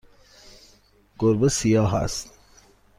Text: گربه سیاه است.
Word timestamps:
گربه 1.19 1.49
سیاه 1.49 1.95
است. 1.95 2.33